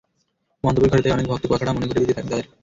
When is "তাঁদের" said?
2.29-2.45